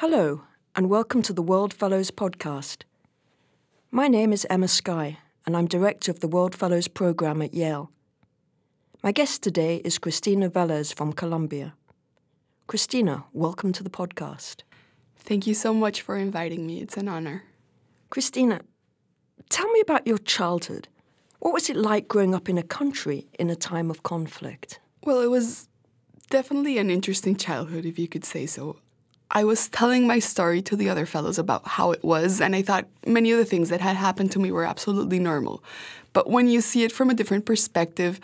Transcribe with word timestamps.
Hello, 0.00 0.44
and 0.74 0.88
welcome 0.88 1.20
to 1.20 1.34
the 1.34 1.42
World 1.42 1.74
Fellows 1.74 2.10
podcast. 2.10 2.84
My 3.90 4.08
name 4.08 4.32
is 4.32 4.46
Emma 4.48 4.66
Sky, 4.66 5.18
and 5.44 5.54
I'm 5.54 5.66
director 5.66 6.10
of 6.10 6.20
the 6.20 6.26
World 6.26 6.54
Fellows 6.54 6.88
program 6.88 7.42
at 7.42 7.52
Yale. 7.52 7.90
My 9.02 9.12
guest 9.12 9.42
today 9.42 9.76
is 9.84 9.98
Cristina 9.98 10.48
Velez 10.48 10.94
from 10.94 11.12
Colombia. 11.12 11.74
Cristina, 12.66 13.24
welcome 13.34 13.74
to 13.74 13.82
the 13.82 13.90
podcast. 13.90 14.62
Thank 15.18 15.46
you 15.46 15.52
so 15.52 15.74
much 15.74 16.00
for 16.00 16.16
inviting 16.16 16.66
me. 16.66 16.80
It's 16.80 16.96
an 16.96 17.06
honor. 17.06 17.44
Cristina, 18.08 18.62
tell 19.50 19.70
me 19.70 19.82
about 19.82 20.06
your 20.06 20.16
childhood. 20.16 20.88
What 21.40 21.52
was 21.52 21.68
it 21.68 21.76
like 21.76 22.08
growing 22.08 22.34
up 22.34 22.48
in 22.48 22.56
a 22.56 22.62
country 22.62 23.28
in 23.38 23.50
a 23.50 23.54
time 23.54 23.90
of 23.90 24.02
conflict? 24.02 24.80
Well, 25.04 25.20
it 25.20 25.28
was 25.28 25.68
definitely 26.30 26.78
an 26.78 26.88
interesting 26.88 27.36
childhood, 27.36 27.84
if 27.84 27.98
you 27.98 28.08
could 28.08 28.24
say 28.24 28.46
so. 28.46 28.78
I 29.32 29.44
was 29.44 29.68
telling 29.68 30.06
my 30.06 30.18
story 30.18 30.60
to 30.62 30.76
the 30.76 30.88
other 30.88 31.06
fellows 31.06 31.38
about 31.38 31.66
how 31.66 31.92
it 31.92 32.02
was, 32.02 32.40
and 32.40 32.56
I 32.56 32.62
thought 32.62 32.86
many 33.06 33.30
of 33.30 33.38
the 33.38 33.44
things 33.44 33.68
that 33.68 33.80
had 33.80 33.96
happened 33.96 34.32
to 34.32 34.40
me 34.40 34.50
were 34.50 34.64
absolutely 34.64 35.20
normal. 35.20 35.62
But 36.12 36.28
when 36.28 36.48
you 36.48 36.60
see 36.60 36.82
it 36.82 36.90
from 36.90 37.10
a 37.10 37.14
different 37.14 37.46
perspective, 37.46 38.18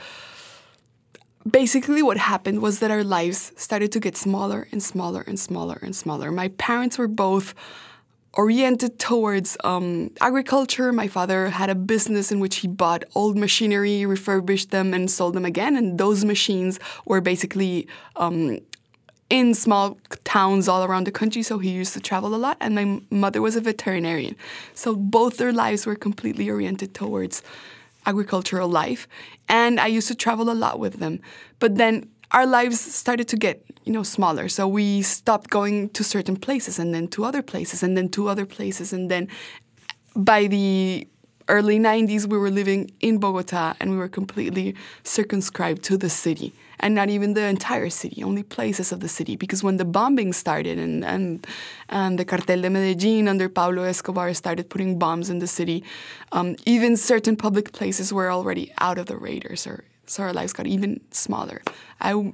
basically 1.48 2.02
what 2.02 2.16
happened 2.16 2.60
was 2.60 2.80
that 2.80 2.90
our 2.90 3.04
lives 3.04 3.52
started 3.56 3.92
to 3.92 4.00
get 4.00 4.16
smaller 4.16 4.66
and 4.72 4.82
smaller 4.82 5.22
and 5.26 5.38
smaller 5.38 5.78
and 5.80 5.94
smaller. 5.94 6.32
My 6.32 6.48
parents 6.48 6.98
were 6.98 7.08
both 7.08 7.54
oriented 8.34 8.98
towards 8.98 9.56
um, 9.64 10.10
agriculture. 10.20 10.92
My 10.92 11.08
father 11.08 11.48
had 11.48 11.70
a 11.70 11.74
business 11.74 12.30
in 12.30 12.40
which 12.40 12.56
he 12.56 12.68
bought 12.68 13.04
old 13.14 13.36
machinery, 13.38 14.04
refurbished 14.04 14.70
them, 14.72 14.92
and 14.92 15.10
sold 15.10 15.34
them 15.34 15.44
again. 15.44 15.76
And 15.76 15.98
those 15.98 16.24
machines 16.24 16.78
were 17.06 17.20
basically 17.20 17.88
um, 18.16 18.58
in 19.28 19.54
small 19.54 19.98
towns 20.24 20.68
all 20.68 20.84
around 20.84 21.04
the 21.04 21.12
country, 21.12 21.42
so 21.42 21.58
he 21.58 21.70
used 21.70 21.92
to 21.94 22.00
travel 22.00 22.34
a 22.34 22.36
lot. 22.36 22.56
And 22.60 22.74
my 22.74 23.00
mother 23.10 23.42
was 23.42 23.56
a 23.56 23.60
veterinarian. 23.60 24.36
So 24.74 24.94
both 24.94 25.38
their 25.38 25.52
lives 25.52 25.86
were 25.86 25.96
completely 25.96 26.48
oriented 26.48 26.94
towards 26.94 27.42
agricultural 28.06 28.68
life. 28.68 29.08
And 29.48 29.80
I 29.80 29.88
used 29.88 30.08
to 30.08 30.14
travel 30.14 30.50
a 30.50 30.54
lot 30.54 30.78
with 30.78 30.94
them. 31.00 31.20
But 31.58 31.76
then 31.76 32.08
our 32.30 32.46
lives 32.46 32.80
started 32.80 33.28
to 33.28 33.36
get, 33.36 33.64
you 33.84 33.92
know, 33.92 34.02
smaller. 34.02 34.48
So 34.48 34.68
we 34.68 35.02
stopped 35.02 35.50
going 35.50 35.90
to 35.90 36.04
certain 36.04 36.36
places 36.36 36.78
and 36.78 36.94
then 36.94 37.08
to 37.08 37.24
other 37.24 37.42
places 37.42 37.82
and 37.82 37.96
then 37.96 38.08
to 38.10 38.28
other 38.28 38.46
places. 38.46 38.92
And 38.92 39.10
then 39.10 39.28
by 40.14 40.46
the 40.46 41.06
early 41.48 41.78
90s, 41.78 42.26
we 42.26 42.38
were 42.38 42.50
living 42.50 42.90
in 43.00 43.18
Bogota 43.18 43.74
and 43.80 43.90
we 43.90 43.96
were 43.96 44.08
completely 44.08 44.74
circumscribed 45.04 45.82
to 45.84 45.96
the 45.96 46.10
city 46.10 46.52
and 46.80 46.94
not 46.94 47.08
even 47.08 47.34
the 47.34 47.44
entire 47.44 47.88
city, 47.88 48.22
only 48.22 48.42
places 48.42 48.92
of 48.92 49.00
the 49.00 49.08
city. 49.08 49.36
Because 49.36 49.62
when 49.62 49.76
the 49.76 49.84
bombing 49.84 50.32
started 50.32 50.78
and, 50.78 51.04
and, 51.04 51.46
and 51.88 52.18
the 52.18 52.24
Cartel 52.24 52.60
de 52.60 52.70
Medellin 52.70 53.28
under 53.28 53.48
Pablo 53.48 53.82
Escobar 53.84 54.34
started 54.34 54.68
putting 54.68 54.98
bombs 54.98 55.30
in 55.30 55.38
the 55.38 55.46
city, 55.46 55.82
um, 56.32 56.56
even 56.66 56.96
certain 56.96 57.36
public 57.36 57.72
places 57.72 58.12
were 58.12 58.30
already 58.30 58.72
out 58.78 58.98
of 58.98 59.06
the 59.06 59.16
radars, 59.16 59.66
or 59.66 59.84
so 60.06 60.22
our 60.22 60.32
lives 60.32 60.52
got 60.52 60.66
even 60.66 61.00
smaller. 61.10 61.62
I, 62.00 62.32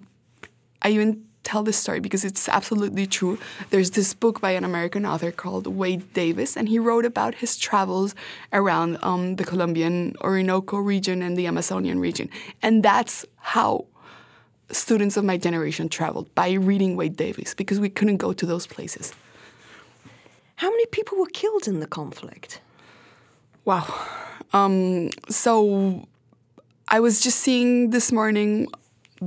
I 0.83 0.91
even 0.91 1.25
tell 1.43 1.63
this 1.63 1.77
story 1.77 2.01
because 2.01 2.25
it's 2.25 2.49
absolutely 2.49 3.07
true. 3.07 3.39
There's 3.71 3.91
this 3.93 4.15
book 4.15 4.41
by 4.41 4.53
an 4.53 4.65
American 4.65 5.05
author 5.05 5.31
called 5.31 5.67
Wade 5.67 6.13
Davis, 6.13 6.57
and 6.57 6.69
he 6.69 6.79
wrote 6.79 7.05
about 7.05 7.37
his 7.37 7.57
travels 7.57 8.15
around 8.53 8.99
um, 9.03 9.37
the 9.37 9.45
Colombian 9.45 10.15
Orinoco 10.21 10.79
region 10.79 11.23
and 11.23 11.37
the 11.37 11.47
Amazonian 11.47 11.99
region. 11.99 12.29
And 12.63 12.83
that's 12.83 13.25
how 13.39 13.87
students 14.71 15.17
of 15.17 15.25
my 15.25 15.37
generation 15.37 15.89
traveled 15.89 16.35
by 16.35 16.53
reading 16.53 16.97
Wade 16.97 17.17
Davis 17.17 17.55
because 17.55 17.79
we 17.79 17.91
couldn't 17.91 18.17
go 18.17 18.33
to 18.33 18.47
those 18.47 18.67
places. 18.67 19.13
How 20.57 20.71
many 20.71 20.87
people 20.87 21.19
were 21.19 21.27
killed 21.27 21.67
in 21.67 21.81
the 21.81 21.87
conflict? 21.87 22.61
Wow. 23.65 23.87
Um, 24.53 25.11
so 25.29 26.07
I 26.89 27.01
was 27.01 27.21
just 27.21 27.41
seeing 27.41 27.91
this 27.91 28.13
morning 28.13 28.69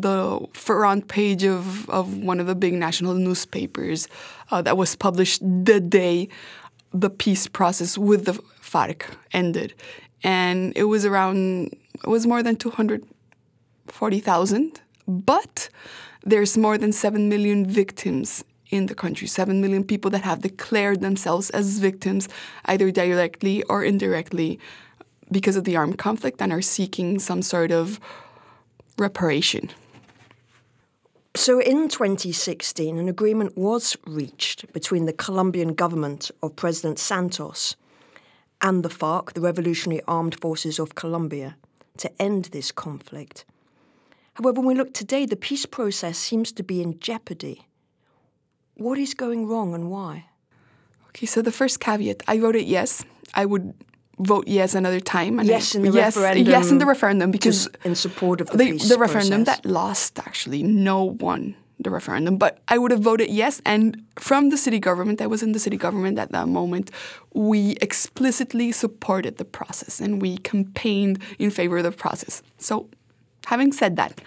the 0.01 0.39
front 0.53 1.07
page 1.07 1.44
of, 1.44 1.89
of 1.89 2.17
one 2.17 2.39
of 2.39 2.47
the 2.47 2.56
big 2.56 2.73
national 2.73 3.13
newspapers 3.13 4.07
uh, 4.51 4.61
that 4.61 4.78
was 4.78 4.95
published 4.95 5.41
the 5.41 5.79
day 5.79 6.28
the 6.91 7.09
peace 7.09 7.47
process 7.47 7.97
with 7.97 8.25
the 8.25 8.34
FARC 8.61 9.05
ended. 9.31 9.73
And 10.23 10.73
it 10.75 10.84
was 10.85 11.05
around, 11.05 11.75
it 12.03 12.09
was 12.09 12.28
more 12.28 12.44
than 12.44 12.55
240,000 12.55 14.81
but 15.07 15.69
there's 16.23 16.57
more 16.57 16.78
than 16.78 16.91
7 16.91 17.29
million 17.29 17.66
victims 17.66 18.44
in 18.69 18.88
the 18.88 18.95
country, 18.95 19.28
7 19.28 19.61
million 19.61 19.84
people 19.84 20.09
that 20.11 20.23
have 20.23 20.41
declared 20.41 21.01
themselves 21.01 21.50
as 21.51 21.78
victims, 21.78 22.28
either 22.66 22.91
directly 22.91 23.63
or 23.63 23.84
indirectly, 23.84 24.59
because 25.31 25.55
of 25.55 25.63
the 25.63 25.75
armed 25.75 25.97
conflict 25.97 26.41
and 26.41 26.51
are 26.51 26.61
seeking 26.61 27.19
some 27.19 27.41
sort 27.41 27.72
of 27.72 28.00
reparation. 28.97 29.69
So, 31.38 31.59
in 31.59 31.90
2016, 31.90 32.97
an 32.97 33.09
agreement 33.09 33.57
was 33.57 33.97
reached 34.07 34.72
between 34.72 35.06
the 35.06 35.12
Colombian 35.12 35.73
government 35.73 36.31
of 36.41 36.56
President 36.56 36.97
Santos 36.97 37.75
and 38.62 38.84
the 38.84 38.90
FARC, 38.90 39.34
the 39.34 39.41
Revolutionary 39.41 40.01
Armed 40.07 40.40
Forces 40.40 40.79
of 40.79 40.96
Colombia, 40.96 41.57
to 41.97 42.09
end 42.22 42.46
this 42.46 42.72
conflict. 42.72 43.44
However, 44.35 44.62
when 44.62 44.68
we 44.68 44.75
look 44.75 44.94
today, 44.94 45.25
the 45.25 45.35
peace 45.35 45.66
process 45.66 46.18
seems 46.18 46.53
to 46.53 46.63
be 46.63 46.81
in 46.81 47.01
jeopardy. 47.01 47.67
What 48.75 48.97
is 48.97 49.13
going 49.13 49.46
wrong 49.46 49.75
and 49.75 49.91
why? 49.91 50.28
Okay, 51.09 51.25
so 51.25 51.41
the 51.41 51.52
first 51.52 51.81
caveat 51.81 52.23
I 52.29 52.40
voted 52.40 52.63
yes. 52.63 53.03
I 53.34 53.46
would 53.46 53.73
vote 54.19 54.47
yes 54.47 54.75
another 54.75 54.99
time. 54.99 55.39
And 55.39 55.47
yes, 55.47 55.75
I, 55.75 55.79
in 55.79 55.85
the 55.85 55.91
yes, 55.91 56.15
referendum. 56.15 56.47
Yes, 56.47 56.71
in 56.71 56.77
the 56.77 56.85
referendum 56.85 57.31
because 57.31 57.69
in 57.83 57.95
support 57.95 58.41
of 58.41 58.49
the, 58.49 58.57
the, 58.57 58.71
peace 58.71 58.89
the 58.89 58.97
referendum 58.97 59.45
process. 59.45 59.61
that 59.61 59.69
lost 59.69 60.19
actually 60.19 60.63
no 60.63 61.03
one 61.03 61.55
the 61.77 61.89
referendum, 61.89 62.37
but 62.37 62.59
I 62.69 62.77
would 62.77 62.91
have 62.91 63.01
voted 63.01 63.29
yes. 63.29 63.61
And 63.65 64.01
from 64.17 64.49
the 64.49 64.57
city 64.57 64.79
government, 64.79 65.21
I 65.21 65.27
was 65.27 65.43
in 65.43 65.51
the 65.51 65.59
city 65.59 65.75
government 65.75 66.17
at 66.17 66.31
that 66.31 66.47
moment, 66.47 66.89
we 67.33 67.71
explicitly 67.81 68.71
supported 68.71 69.37
the 69.37 69.43
process 69.43 69.99
and 69.99 70.21
we 70.21 70.37
campaigned 70.37 71.21
in 71.37 71.51
favor 71.51 71.77
of 71.77 71.83
the 71.83 71.91
process. 71.91 72.41
So 72.57 72.89
Having 73.45 73.73
said 73.73 73.95
that, 73.97 74.21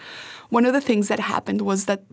one 0.48 0.65
of 0.65 0.72
the 0.72 0.81
things 0.81 1.09
that 1.09 1.21
happened 1.21 1.62
was 1.62 1.87
that 1.87 2.04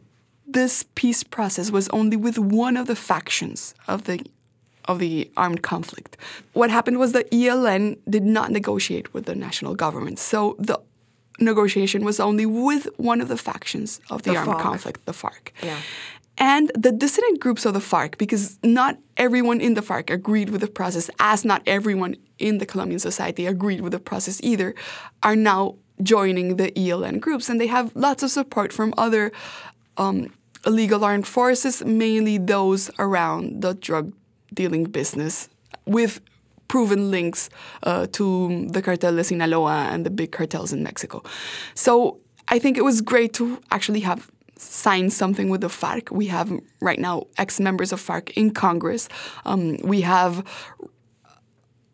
this 0.47 0.85
peace 0.95 1.23
process 1.23 1.71
was 1.71 1.87
only 1.89 2.17
with 2.17 2.37
one 2.37 2.77
of 2.77 2.87
the 2.87 2.95
factions 2.95 3.73
of 3.87 4.05
the 4.05 4.23
of 4.87 4.99
the 4.99 5.29
armed 5.35 5.61
conflict. 5.61 6.17
What 6.53 6.69
happened 6.69 6.99
was 6.99 7.11
the 7.11 7.23
ELN 7.25 7.97
did 8.09 8.23
not 8.23 8.51
negotiate 8.51 9.13
with 9.13 9.25
the 9.25 9.35
national 9.35 9.75
government. 9.75 10.19
So 10.19 10.55
the 10.59 10.79
negotiation 11.39 12.05
was 12.05 12.19
only 12.19 12.45
with 12.45 12.87
one 12.97 13.21
of 13.21 13.27
the 13.27 13.37
factions 13.37 13.99
of 14.09 14.23
the, 14.23 14.31
the 14.31 14.37
armed 14.37 14.51
FARC. 14.51 14.61
conflict, 14.61 15.05
the 15.05 15.13
FARC. 15.13 15.51
Yeah. 15.61 15.77
And 16.37 16.69
the 16.75 16.91
dissident 16.91 17.39
groups 17.39 17.65
of 17.65 17.73
the 17.73 17.79
FARC, 17.79 18.17
because 18.17 18.59
not 18.61 18.97
everyone 19.15 19.61
in 19.61 19.73
the 19.73 19.81
FARC 19.81 20.09
agreed 20.09 20.49
with 20.49 20.61
the 20.61 20.67
process, 20.67 21.09
as 21.19 21.45
not 21.45 21.61
everyone 21.65 22.17
in 22.39 22.57
the 22.57 22.65
Colombian 22.65 22.99
society 22.99 23.45
agreed 23.45 23.81
with 23.81 23.93
the 23.93 23.99
process 23.99 24.41
either, 24.43 24.75
are 25.23 25.35
now 25.35 25.75
joining 26.03 26.57
the 26.57 26.71
ELN 26.71 27.21
groups. 27.21 27.47
And 27.47 27.59
they 27.59 27.67
have 27.67 27.95
lots 27.95 28.21
of 28.21 28.31
support 28.31 28.73
from 28.73 28.93
other 28.97 29.31
um, 29.95 30.33
illegal 30.65 31.05
armed 31.05 31.25
forces, 31.25 31.85
mainly 31.85 32.37
those 32.37 32.91
around 32.99 33.61
the 33.61 33.73
drug 33.73 34.11
dealing 34.55 34.85
business, 34.85 35.49
with 35.85 36.21
proven 36.67 37.11
links 37.11 37.49
uh, 37.83 38.07
to 38.07 38.67
the 38.71 38.81
cartel 38.81 39.15
de 39.15 39.23
Sinaloa 39.23 39.89
and 39.91 40.05
the 40.05 40.09
big 40.09 40.31
cartels 40.31 40.73
in 40.73 40.83
Mexico. 40.83 41.21
So 41.75 42.19
I 42.47 42.59
think 42.59 42.77
it 42.77 42.83
was 42.83 43.01
great 43.01 43.33
to 43.33 43.61
actually 43.71 44.01
have 44.01 44.29
signed 44.57 45.13
something 45.13 45.49
with 45.49 45.61
the 45.61 45.67
FARC. 45.67 46.11
We 46.11 46.27
have 46.27 46.51
right 46.79 46.99
now 46.99 47.27
ex 47.37 47.59
members 47.59 47.91
of 47.91 48.01
FARC 48.01 48.31
in 48.31 48.51
Congress. 48.51 49.09
Um, 49.45 49.77
we 49.83 50.01
have 50.01 50.43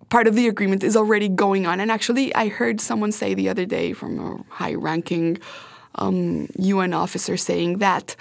part 0.09 0.27
of 0.27 0.35
the 0.35 0.47
agreement 0.47 0.83
is 0.83 0.95
already 0.95 1.29
going 1.29 1.65
on. 1.65 1.79
And 1.79 1.89
actually, 1.89 2.35
I 2.35 2.49
heard 2.49 2.79
someone 2.81 3.11
say 3.11 3.33
the 3.33 3.49
other 3.49 3.65
day 3.65 3.93
from 3.93 4.19
a 4.19 4.53
high 4.53 4.75
ranking 4.75 5.39
um, 5.95 6.47
UN 6.57 6.93
officer 6.93 7.37
saying 7.37 7.79
that 7.79 8.15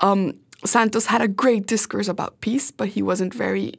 um, 0.00 0.38
Santos 0.64 1.06
had 1.06 1.20
a 1.20 1.28
great 1.28 1.66
discourse 1.66 2.08
about 2.08 2.40
peace, 2.40 2.70
but 2.70 2.88
he 2.88 3.02
wasn't 3.02 3.32
very 3.32 3.74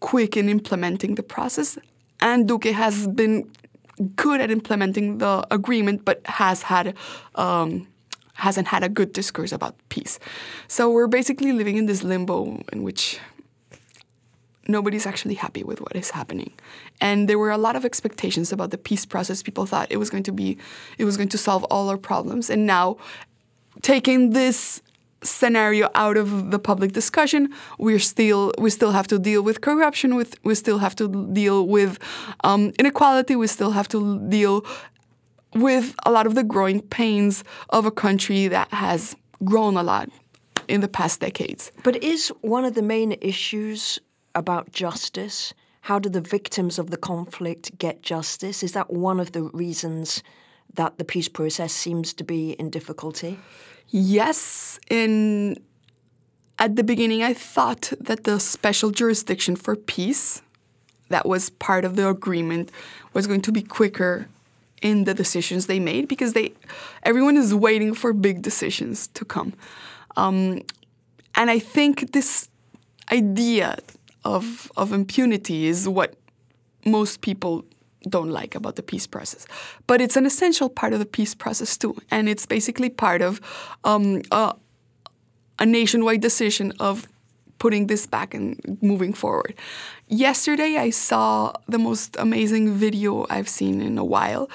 quick 0.00 0.36
in 0.36 0.48
implementing 0.48 1.14
the 1.14 1.22
process. 1.22 1.78
And 2.20 2.48
Duque 2.48 2.72
has 2.72 3.06
been 3.08 3.50
good 4.16 4.40
at 4.40 4.50
implementing 4.50 5.18
the 5.18 5.46
agreement, 5.50 6.04
but 6.04 6.20
has 6.26 6.62
had 6.62 6.94
um, 7.34 7.86
hasn't 8.34 8.68
had 8.68 8.82
a 8.82 8.88
good 8.88 9.12
discourse 9.12 9.52
about 9.52 9.76
peace. 9.88 10.18
So 10.68 10.90
we're 10.90 11.06
basically 11.06 11.52
living 11.52 11.76
in 11.76 11.86
this 11.86 12.02
limbo 12.02 12.62
in 12.72 12.82
which 12.82 13.20
nobody's 14.66 15.06
actually 15.06 15.34
happy 15.34 15.62
with 15.62 15.80
what 15.80 15.94
is 15.94 16.10
happening. 16.10 16.52
And 17.00 17.28
there 17.28 17.38
were 17.38 17.50
a 17.50 17.58
lot 17.58 17.76
of 17.76 17.84
expectations 17.84 18.52
about 18.52 18.70
the 18.70 18.78
peace 18.78 19.06
process. 19.06 19.42
People 19.42 19.66
thought 19.66 19.86
it 19.90 19.98
was 19.98 20.10
going 20.10 20.24
to 20.24 20.32
be, 20.32 20.58
it 20.98 21.04
was 21.04 21.16
going 21.16 21.28
to 21.28 21.38
solve 21.38 21.64
all 21.64 21.88
our 21.88 21.98
problems. 21.98 22.50
And 22.50 22.66
now, 22.66 22.96
taking 23.82 24.30
this 24.30 24.82
scenario 25.24 25.88
out 25.94 26.16
of 26.16 26.50
the 26.50 26.58
public 26.58 26.92
discussion. 26.92 27.52
We're 27.78 27.98
still 27.98 28.52
we 28.58 28.70
still 28.70 28.92
have 28.92 29.06
to 29.08 29.18
deal 29.18 29.42
with 29.42 29.60
corruption. 29.60 30.14
With 30.14 30.36
we 30.44 30.54
still 30.54 30.78
have 30.78 30.94
to 30.96 31.08
deal 31.32 31.66
with 31.66 31.98
um, 32.44 32.72
inequality. 32.78 33.36
We 33.36 33.46
still 33.46 33.72
have 33.72 33.88
to 33.88 34.18
deal 34.28 34.64
with 35.54 35.94
a 36.04 36.10
lot 36.10 36.26
of 36.26 36.34
the 36.34 36.42
growing 36.42 36.80
pains 36.80 37.44
of 37.70 37.86
a 37.86 37.90
country 37.90 38.48
that 38.48 38.72
has 38.72 39.16
grown 39.44 39.76
a 39.76 39.82
lot 39.82 40.08
in 40.68 40.80
the 40.80 40.88
past 40.88 41.20
decades. 41.20 41.70
But 41.82 42.02
is 42.02 42.28
one 42.40 42.64
of 42.64 42.74
the 42.74 42.82
main 42.82 43.12
issues 43.20 43.98
about 44.34 44.72
justice? 44.72 45.54
How 45.82 45.98
do 45.98 46.08
the 46.08 46.20
victims 46.20 46.78
of 46.78 46.90
the 46.90 46.96
conflict 46.96 47.78
get 47.78 48.02
justice? 48.02 48.62
Is 48.62 48.72
that 48.72 48.90
one 48.90 49.20
of 49.20 49.32
the 49.32 49.42
reasons 49.42 50.22
that 50.74 50.98
the 50.98 51.04
peace 51.04 51.28
process 51.28 51.72
seems 51.72 52.12
to 52.14 52.24
be 52.24 52.52
in 52.52 52.70
difficulty? 52.70 53.38
Yes, 53.88 54.78
in 54.90 55.56
at 56.58 56.76
the 56.76 56.84
beginning 56.84 57.22
I 57.22 57.34
thought 57.34 57.92
that 58.00 58.24
the 58.24 58.38
special 58.38 58.90
jurisdiction 58.90 59.56
for 59.56 59.76
peace 59.76 60.42
that 61.08 61.26
was 61.26 61.50
part 61.50 61.84
of 61.84 61.96
the 61.96 62.08
agreement 62.08 62.70
was 63.12 63.26
going 63.26 63.42
to 63.42 63.52
be 63.52 63.62
quicker 63.62 64.28
in 64.82 65.04
the 65.04 65.14
decisions 65.14 65.66
they 65.66 65.80
made 65.80 66.08
because 66.08 66.32
they 66.32 66.52
everyone 67.02 67.36
is 67.36 67.54
waiting 67.54 67.94
for 67.94 68.12
big 68.12 68.42
decisions 68.42 69.08
to 69.08 69.24
come. 69.24 69.54
Um, 70.16 70.62
and 71.34 71.50
I 71.50 71.58
think 71.58 72.12
this 72.12 72.48
idea 73.12 73.78
of 74.24 74.70
of 74.76 74.92
impunity 74.92 75.66
is 75.66 75.88
what 75.88 76.14
most 76.84 77.20
people 77.20 77.64
don't 78.08 78.30
like 78.30 78.54
about 78.54 78.76
the 78.76 78.82
peace 78.82 79.06
process. 79.06 79.46
But 79.86 80.00
it's 80.00 80.16
an 80.16 80.26
essential 80.26 80.68
part 80.68 80.92
of 80.92 80.98
the 80.98 81.06
peace 81.06 81.34
process 81.34 81.76
too, 81.76 81.96
and 82.10 82.28
it's 82.28 82.46
basically 82.46 82.90
part 82.90 83.22
of 83.22 83.40
um, 83.84 84.22
a, 84.30 84.54
a 85.58 85.66
nationwide 85.66 86.20
decision 86.20 86.72
of 86.80 87.06
putting 87.58 87.86
this 87.86 88.06
back 88.06 88.34
and 88.34 88.78
moving 88.82 89.12
forward. 89.12 89.54
Yesterday, 90.08 90.76
I 90.76 90.90
saw 90.90 91.52
the 91.66 91.78
most 91.78 92.16
amazing 92.18 92.74
video 92.74 93.26
I've 93.30 93.48
seen 93.48 93.80
in 93.80 93.96
a 93.96 94.04
while 94.04 94.50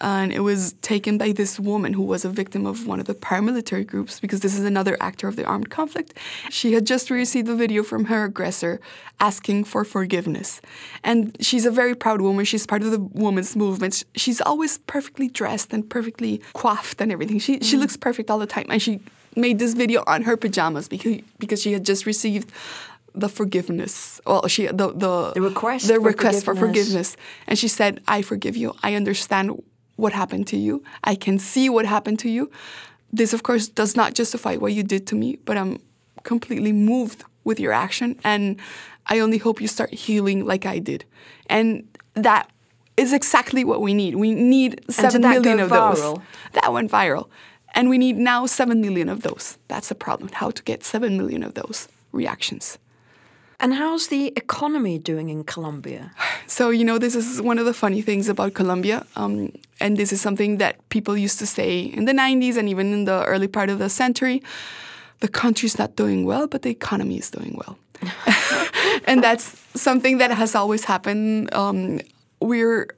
and 0.00 0.32
it 0.32 0.40
was 0.40 0.74
taken 0.82 1.18
by 1.18 1.32
this 1.32 1.58
woman 1.58 1.92
who 1.92 2.02
was 2.02 2.24
a 2.24 2.28
victim 2.28 2.66
of 2.66 2.86
one 2.86 3.00
of 3.00 3.06
the 3.06 3.14
paramilitary 3.14 3.86
groups 3.86 4.20
because 4.20 4.40
this 4.40 4.58
is 4.58 4.64
another 4.64 4.96
actor 5.00 5.28
of 5.28 5.36
the 5.36 5.44
armed 5.44 5.70
conflict. 5.70 6.14
She 6.50 6.72
had 6.72 6.86
just 6.86 7.10
received 7.10 7.48
a 7.48 7.54
video 7.54 7.82
from 7.82 8.06
her 8.06 8.24
aggressor 8.24 8.80
asking 9.20 9.64
for 9.64 9.84
forgiveness. 9.84 10.60
And 11.02 11.36
she's 11.40 11.64
a 11.66 11.70
very 11.70 11.94
proud 11.94 12.20
woman. 12.20 12.44
She's 12.44 12.66
part 12.66 12.82
of 12.82 12.90
the 12.90 13.00
women's 13.00 13.56
movement. 13.56 14.04
She's 14.14 14.40
always 14.40 14.78
perfectly 14.78 15.28
dressed 15.28 15.72
and 15.72 15.88
perfectly 15.88 16.40
coiffed 16.54 17.00
and 17.00 17.10
everything. 17.10 17.38
She, 17.38 17.58
mm. 17.58 17.64
she 17.64 17.76
looks 17.76 17.96
perfect 17.96 18.30
all 18.30 18.38
the 18.38 18.46
time. 18.46 18.66
And 18.68 18.80
she 18.80 19.00
made 19.34 19.58
this 19.58 19.74
video 19.74 20.02
on 20.06 20.22
her 20.22 20.36
pajamas 20.36 20.88
because, 20.88 21.20
because 21.38 21.62
she 21.62 21.72
had 21.72 21.84
just 21.84 22.06
received 22.06 22.50
the 23.16 23.28
forgiveness. 23.28 24.20
Well, 24.26 24.46
she 24.46 24.66
the 24.66 24.92
the, 24.92 25.32
the 25.32 25.40
request 25.40 25.88
the 25.88 25.94
for 25.94 26.00
request 26.00 26.44
forgiveness. 26.44 26.44
for 26.44 26.54
forgiveness, 26.54 27.16
and 27.46 27.58
she 27.58 27.66
said, 27.66 28.02
"I 28.06 28.22
forgive 28.22 28.56
you. 28.56 28.76
I 28.82 28.94
understand 28.94 29.62
what 29.96 30.12
happened 30.12 30.46
to 30.48 30.56
you. 30.56 30.82
I 31.04 31.14
can 31.14 31.38
see 31.38 31.68
what 31.68 31.86
happened 31.86 32.18
to 32.20 32.30
you. 32.30 32.50
This, 33.12 33.32
of 33.32 33.42
course, 33.42 33.68
does 33.68 33.96
not 33.96 34.14
justify 34.14 34.56
what 34.56 34.72
you 34.72 34.82
did 34.82 35.06
to 35.08 35.14
me, 35.14 35.38
but 35.44 35.56
I'm 35.56 35.80
completely 36.22 36.72
moved 36.72 37.24
with 37.44 37.58
your 37.58 37.72
action. 37.72 38.18
And 38.24 38.56
I 39.06 39.20
only 39.20 39.38
hope 39.38 39.60
you 39.60 39.68
start 39.68 39.92
healing 39.94 40.44
like 40.44 40.66
I 40.66 40.78
did. 40.78 41.04
And 41.46 41.88
that 42.14 42.50
is 42.96 43.12
exactly 43.12 43.64
what 43.64 43.80
we 43.80 43.94
need. 43.94 44.16
We 44.16 44.34
need 44.34 44.84
seven 44.90 45.22
million 45.22 45.60
of 45.60 45.70
viral? 45.70 45.94
those. 45.94 46.18
That 46.52 46.72
went 46.72 46.90
viral. 46.90 47.28
And 47.74 47.90
we 47.90 47.98
need 47.98 48.16
now 48.16 48.46
seven 48.46 48.80
million 48.80 49.08
of 49.08 49.22
those. 49.22 49.58
That's 49.68 49.88
the 49.88 49.94
problem. 49.94 50.30
How 50.32 50.50
to 50.50 50.62
get 50.62 50.82
seven 50.82 51.16
million 51.16 51.42
of 51.42 51.54
those 51.54 51.88
reactions. 52.12 52.78
And 53.58 53.74
how's 53.74 54.08
the 54.08 54.32
economy 54.36 54.98
doing 54.98 55.30
in 55.30 55.44
Colombia? 55.44 56.12
So, 56.46 56.70
you 56.70 56.84
know, 56.84 56.98
this 56.98 57.14
is 57.14 57.40
one 57.40 57.58
of 57.58 57.64
the 57.64 57.72
funny 57.72 58.02
things 58.02 58.28
about 58.28 58.54
Colombia. 58.54 59.06
Um, 59.16 59.52
and 59.80 59.96
this 59.96 60.12
is 60.12 60.20
something 60.20 60.58
that 60.58 60.86
people 60.90 61.16
used 61.16 61.38
to 61.38 61.46
say 61.46 61.80
in 61.80 62.04
the 62.04 62.12
90s 62.12 62.56
and 62.56 62.68
even 62.68 62.92
in 62.92 63.04
the 63.04 63.24
early 63.24 63.48
part 63.48 63.70
of 63.70 63.78
the 63.78 63.88
century. 63.88 64.42
The 65.20 65.28
country's 65.28 65.78
not 65.78 65.96
doing 65.96 66.26
well, 66.26 66.46
but 66.46 66.62
the 66.62 66.70
economy 66.70 67.18
is 67.18 67.30
doing 67.30 67.58
well. 67.66 67.78
and 69.06 69.24
that's 69.24 69.58
something 69.74 70.18
that 70.18 70.30
has 70.30 70.54
always 70.54 70.84
happened. 70.84 71.52
Um, 71.54 72.00
we're 72.40 72.88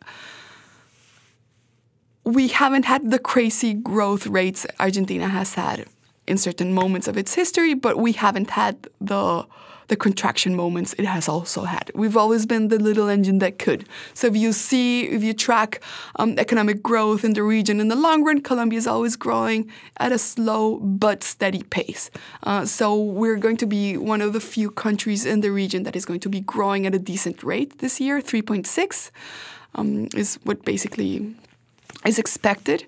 we 2.24 2.48
haven't 2.48 2.84
had 2.84 3.10
the 3.10 3.18
crazy 3.18 3.72
growth 3.72 4.26
rates 4.26 4.66
Argentina 4.78 5.28
has 5.28 5.54
had 5.54 5.86
in 6.26 6.36
certain 6.36 6.74
moments 6.74 7.08
of 7.08 7.16
its 7.16 7.34
history, 7.34 7.72
but 7.72 7.96
we 7.96 8.12
haven't 8.12 8.50
had 8.50 8.86
the 9.00 9.46
the 9.88 9.96
contraction 9.96 10.54
moments 10.54 10.94
it 10.98 11.04
has 11.04 11.28
also 11.28 11.64
had. 11.64 11.90
We've 11.94 12.16
always 12.16 12.46
been 12.46 12.68
the 12.68 12.78
little 12.78 13.08
engine 13.08 13.38
that 13.40 13.58
could. 13.58 13.86
So 14.14 14.26
if 14.26 14.36
you 14.36 14.52
see, 14.52 15.06
if 15.06 15.22
you 15.22 15.34
track 15.34 15.80
um, 16.16 16.38
economic 16.38 16.82
growth 16.82 17.24
in 17.24 17.32
the 17.32 17.42
region 17.42 17.80
in 17.80 17.88
the 17.88 17.96
long 17.96 18.24
run, 18.24 18.40
Colombia 18.40 18.78
is 18.78 18.86
always 18.86 19.16
growing 19.16 19.70
at 19.96 20.12
a 20.12 20.18
slow 20.18 20.76
but 20.78 21.22
steady 21.22 21.62
pace. 21.64 22.10
Uh, 22.42 22.64
so 22.64 22.94
we're 23.02 23.36
going 23.36 23.56
to 23.56 23.66
be 23.66 23.96
one 23.96 24.20
of 24.20 24.32
the 24.32 24.40
few 24.40 24.70
countries 24.70 25.26
in 25.26 25.40
the 25.40 25.50
region 25.50 25.82
that 25.82 25.96
is 25.96 26.04
going 26.04 26.20
to 26.20 26.28
be 26.28 26.40
growing 26.40 26.86
at 26.86 26.94
a 26.94 26.98
decent 26.98 27.42
rate 27.42 27.78
this 27.78 28.00
year. 28.00 28.20
3.6 28.20 29.10
um, 29.74 30.08
is 30.14 30.38
what 30.44 30.64
basically 30.64 31.34
is 32.04 32.18
expected 32.18 32.86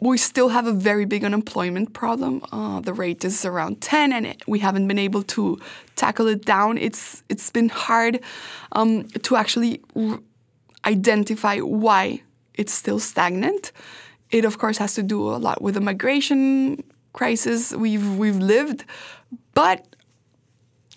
we 0.00 0.18
still 0.18 0.50
have 0.50 0.66
a 0.66 0.72
very 0.72 1.06
big 1.06 1.24
unemployment 1.24 1.94
problem. 1.94 2.42
Uh, 2.52 2.80
the 2.80 2.92
rate 2.92 3.24
is 3.24 3.44
around 3.44 3.80
10, 3.80 4.12
and 4.12 4.26
it, 4.26 4.42
we 4.46 4.58
haven't 4.58 4.86
been 4.86 4.98
able 4.98 5.22
to 5.22 5.58
tackle 5.96 6.26
it 6.26 6.44
down. 6.44 6.76
It's 6.76 7.22
it's 7.28 7.50
been 7.50 7.70
hard 7.70 8.20
um, 8.72 9.04
to 9.08 9.36
actually 9.36 9.80
identify 10.84 11.58
why 11.58 12.22
it's 12.54 12.72
still 12.72 12.98
stagnant. 12.98 13.72
It 14.30 14.44
of 14.44 14.58
course 14.58 14.78
has 14.78 14.94
to 14.94 15.02
do 15.02 15.28
a 15.30 15.38
lot 15.38 15.62
with 15.62 15.74
the 15.74 15.80
migration 15.80 16.82
crisis 17.12 17.72
we've 17.72 18.16
we've 18.16 18.36
lived, 18.36 18.84
but 19.54 19.86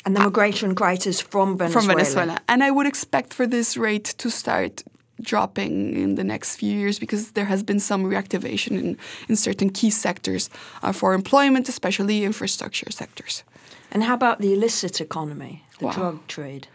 and 0.05 0.15
the 0.15 0.19
migration 0.19 0.75
crisis 0.75 1.21
from 1.21 1.57
Venezuela. 1.57 1.87
From 1.87 1.95
Venezuela, 1.95 2.37
and 2.49 2.63
I 2.63 2.71
would 2.71 2.87
expect 2.87 3.33
for 3.33 3.47
this 3.47 3.77
rate 3.77 4.05
to 4.17 4.29
start 4.29 4.83
dropping 5.21 5.95
in 5.95 6.15
the 6.15 6.23
next 6.23 6.55
few 6.55 6.75
years 6.77 6.99
because 6.99 7.31
there 7.31 7.45
has 7.45 7.63
been 7.63 7.79
some 7.79 8.03
reactivation 8.03 8.79
in, 8.79 8.97
in 9.27 9.35
certain 9.35 9.69
key 9.69 9.89
sectors 9.89 10.49
uh, 10.83 10.91
for 10.91 11.13
employment, 11.13 11.69
especially 11.69 12.23
infrastructure 12.23 12.91
sectors. 12.91 13.43
And 13.91 14.03
how 14.03 14.13
about 14.13 14.39
the 14.39 14.53
illicit 14.53 15.01
economy, 15.01 15.63
the 15.79 15.85
wow. 15.85 15.91
drug 15.91 16.27
trade? 16.27 16.67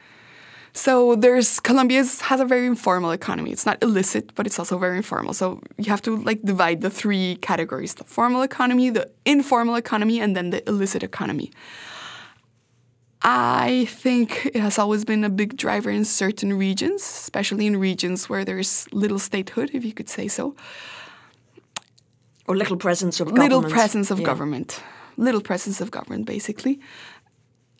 So 0.76 1.14
there's 1.14 1.60
Colombia 1.60 2.04
has 2.22 2.40
a 2.40 2.44
very 2.44 2.66
informal 2.66 3.12
economy. 3.12 3.52
It's 3.52 3.64
not 3.64 3.80
illicit, 3.80 4.34
but 4.34 4.44
it's 4.44 4.58
also 4.58 4.76
very 4.76 4.96
informal. 4.96 5.32
So 5.32 5.60
you 5.78 5.88
have 5.88 6.02
to 6.02 6.16
like 6.16 6.42
divide 6.42 6.80
the 6.80 6.90
three 6.90 7.36
categories: 7.36 7.94
the 7.94 8.04
formal 8.04 8.42
economy, 8.42 8.90
the 8.90 9.08
informal 9.24 9.76
economy, 9.76 10.20
and 10.20 10.34
then 10.36 10.50
the 10.50 10.68
illicit 10.68 11.04
economy. 11.04 11.52
I 13.24 13.86
think 13.88 14.50
it 14.54 14.60
has 14.60 14.78
always 14.78 15.04
been 15.06 15.24
a 15.24 15.30
big 15.30 15.56
driver 15.56 15.90
in 15.90 16.04
certain 16.04 16.52
regions, 16.52 17.00
especially 17.00 17.66
in 17.66 17.78
regions 17.78 18.28
where 18.28 18.44
there's 18.44 18.86
little 18.92 19.18
statehood, 19.18 19.70
if 19.72 19.82
you 19.82 19.94
could 19.94 20.10
say 20.10 20.28
so. 20.28 20.54
Or 22.46 22.54
little 22.54 22.76
presence 22.76 23.20
of 23.20 23.28
government. 23.28 23.52
little 23.52 23.70
presence 23.70 24.10
of 24.10 24.20
yeah. 24.20 24.26
government, 24.26 24.82
little 25.16 25.40
presence 25.40 25.80
of 25.80 25.90
government, 25.90 26.26
basically. 26.26 26.78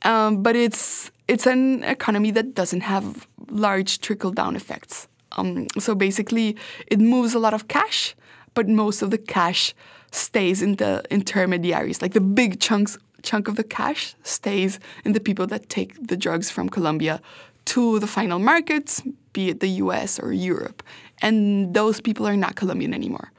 Um, 0.03 0.43
but 0.43 0.57
it's 0.57 1.11
it's 1.29 1.47
an 1.47 1.85
economy 1.85 2.31
that 2.31 2.55
doesn't 2.55 2.81
have 2.81 3.27
large 3.51 4.01
trickle 4.01 4.31
down 4.31 4.57
effects. 4.57 5.09
Um, 5.33 5.67
so 5.79 5.95
basically, 5.95 6.57
it 6.87 7.01
moves 7.01 7.35
a 7.35 7.39
lot 7.39 7.53
of 7.53 7.69
cash, 7.69 8.15
but 8.55 8.67
most 8.67 9.03
of 9.03 9.11
the 9.11 9.19
cash 9.19 9.75
stays 10.11 10.63
in 10.63 10.77
the 10.77 11.03
intermediaries, 11.11 12.01
like 12.01 12.15
the 12.15 12.21
big 12.21 12.61
chunks 12.61 12.97
chunk 13.25 13.49
of 13.49 13.57
the 13.57 13.65
cash 13.65 14.15
stays 14.23 14.79
in 15.05 15.13
the 15.13 15.21
people 15.21 15.47
that 15.49 15.69
take 15.69 15.91
the 16.07 16.17
drugs 16.17 16.51
from 16.51 16.69
Colombia 16.69 17.21
to 17.65 17.99
the 17.99 18.07
final 18.07 18.39
markets, 18.39 19.03
be 19.33 19.49
it 19.49 19.61
the 19.61 19.83
US 19.85 20.21
or 20.21 20.33
Europe. 20.33 20.83
And 21.23 21.75
those 21.75 22.01
people 22.01 22.27
are 22.27 22.37
not 22.37 22.55
Colombian 22.55 22.95
anymore. 22.95 23.33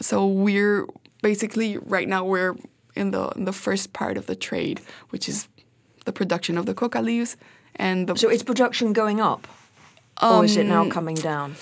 So 0.00 0.26
we're 0.26 0.86
basically 1.22 1.78
right 1.78 2.08
now 2.08 2.24
we're 2.24 2.56
in 2.94 3.12
the 3.12 3.28
in 3.36 3.44
the 3.44 3.52
first 3.52 3.92
part 3.92 4.16
of 4.18 4.26
the 4.26 4.36
trade, 4.36 4.80
which 5.10 5.28
is 5.28 5.48
the 6.04 6.12
production 6.12 6.58
of 6.58 6.66
the 6.66 6.74
coca 6.74 7.00
leaves 7.00 7.36
and 7.76 8.06
the 8.08 8.16
So 8.16 8.30
is 8.30 8.42
production 8.42 8.92
going 8.92 9.20
up? 9.20 9.46
or 10.20 10.44
is 10.44 10.56
it 10.56 10.66
now 10.66 10.82
um, 10.82 10.90
coming 10.90 11.14
down? 11.14 11.54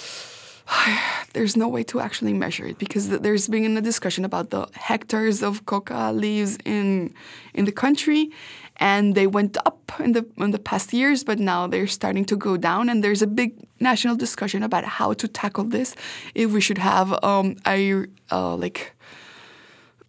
there's 1.32 1.56
no 1.56 1.68
way 1.68 1.82
to 1.84 2.00
actually 2.00 2.32
measure 2.32 2.66
it 2.66 2.78
because 2.78 3.08
there's 3.08 3.48
been 3.48 3.76
a 3.76 3.80
discussion 3.80 4.24
about 4.24 4.50
the 4.50 4.66
hectares 4.74 5.42
of 5.42 5.66
coca 5.66 6.12
leaves 6.12 6.58
in 6.64 7.12
in 7.54 7.64
the 7.64 7.72
country 7.72 8.30
and 8.78 9.14
they 9.14 9.26
went 9.26 9.56
up 9.64 9.92
in 10.00 10.12
the 10.12 10.26
in 10.38 10.50
the 10.50 10.58
past 10.58 10.92
years 10.92 11.24
but 11.24 11.38
now 11.38 11.66
they're 11.66 11.86
starting 11.86 12.24
to 12.24 12.36
go 12.36 12.56
down 12.56 12.88
and 12.88 13.02
there's 13.02 13.22
a 13.22 13.26
big 13.26 13.54
national 13.80 14.16
discussion 14.16 14.62
about 14.62 14.84
how 14.84 15.12
to 15.12 15.28
tackle 15.28 15.64
this 15.64 15.94
if 16.34 16.50
we 16.52 16.60
should 16.60 16.78
have 16.78 17.12
um, 17.22 17.56
a 17.66 18.04
uh, 18.30 18.54
like 18.56 18.96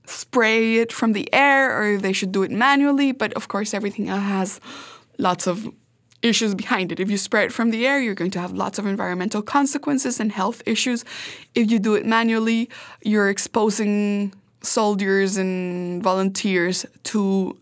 spray 0.07 0.77
it 0.77 0.91
from 0.91 1.13
the 1.13 1.31
air 1.33 1.77
or 1.77 1.95
if 1.95 2.01
they 2.01 2.13
should 2.13 2.31
do 2.31 2.43
it 2.43 2.51
manually. 2.51 3.11
But 3.11 3.33
of 3.33 3.47
course, 3.47 3.73
everything 3.73 4.07
has 4.07 4.59
lots 5.17 5.47
of 5.47 5.69
issues 6.21 6.55
behind 6.55 6.91
it. 6.91 6.99
If 6.99 7.09
you 7.11 7.17
spray 7.17 7.45
it 7.45 7.53
from 7.53 7.69
the 7.71 7.85
air, 7.87 7.99
you're 8.01 8.15
going 8.15 8.31
to 8.31 8.39
have 8.39 8.51
lots 8.53 8.79
of 8.79 8.85
environmental 8.85 9.41
consequences 9.41 10.19
and 10.19 10.31
health 10.31 10.61
issues. 10.65 11.05
If 11.55 11.69
you 11.71 11.79
do 11.79 11.95
it 11.95 12.05
manually, 12.05 12.69
you're 13.03 13.29
exposing 13.29 14.33
soldiers 14.61 15.37
and 15.37 16.01
volunteers 16.03 16.85
to 17.03 17.57